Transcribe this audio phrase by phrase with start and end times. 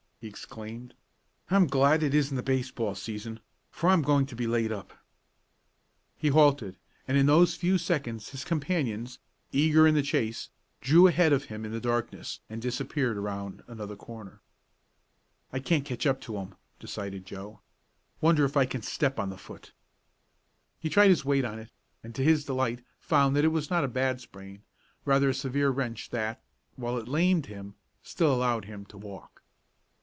[0.21, 0.93] he exclaimed.
[1.49, 3.39] "I'm glad it isn't the baseball season,
[3.71, 4.93] for I'm going to be laid up."
[6.15, 6.77] He halted,
[7.07, 9.17] and in those few seconds his companions,
[9.51, 13.95] eager in the chase, drew ahead of him in the darkness, and disappeared around another
[13.95, 14.41] corner.
[15.51, 17.61] "I can't catch up to 'em," decided Joe.
[18.21, 19.71] "Wonder if I can step on the foot?"
[20.79, 21.71] He tried his weight on it,
[22.03, 24.61] and to his delight found that it was not a bad sprain,
[25.03, 26.43] rather a severe wrench that,
[26.75, 27.73] while it lamed him,
[28.03, 29.39] still allowed him to walk.